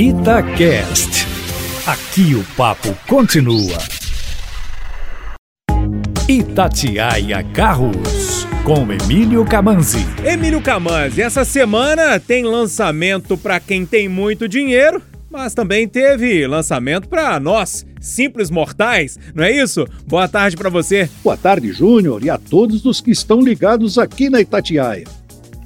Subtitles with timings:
[0.00, 1.26] Itacast.
[1.84, 3.76] Aqui o papo continua.
[6.28, 10.06] Itatiaia Carros, com Emílio Camanzi.
[10.24, 17.08] Emílio Camanzi, essa semana tem lançamento para quem tem muito dinheiro, mas também teve lançamento
[17.08, 19.84] para nós, simples mortais, não é isso?
[20.06, 21.10] Boa tarde para você.
[21.24, 25.08] Boa tarde, Júnior, e a todos os que estão ligados aqui na Itatiaia.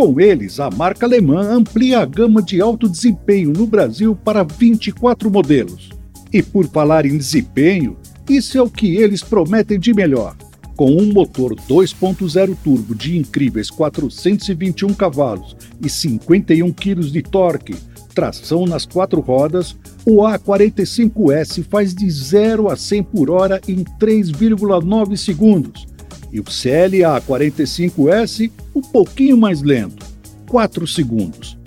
[0.00, 5.30] Com eles, a marca alemã amplia a gama de alto desempenho no Brasil para 24
[5.30, 5.90] modelos.
[6.32, 10.34] E por falar em desempenho, isso é o que eles prometem de melhor.
[10.74, 17.74] Com um motor 2.0 turbo de incríveis 421 cavalos e 51 kg de torque,
[18.14, 19.76] tração nas quatro rodas,
[20.06, 25.90] o A45S faz de 0 a 100 por hora em 3,9 segundos
[26.32, 30.04] e o CLA 45S um pouquinho mais lento,
[30.48, 31.58] 4 segundos.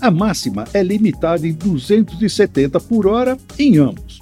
[0.00, 4.18] A máxima é limitada em 270 por hora em ambos.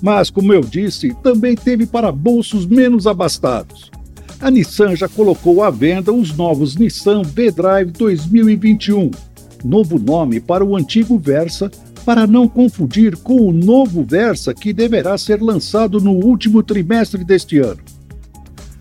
[0.00, 3.90] Mas, como eu disse, também teve para bolsos menos abastados.
[4.40, 9.10] A Nissan já colocou à venda os novos Nissan V-Drive 2021,
[9.64, 11.70] novo nome para o antigo Versa,
[12.04, 17.58] para não confundir com o novo Versa que deverá ser lançado no último trimestre deste
[17.58, 17.80] ano.